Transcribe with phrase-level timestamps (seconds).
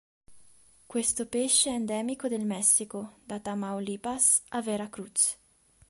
[0.87, 5.37] Questo pesce è endemico del Messico, da Tamaulipas a Veracruz.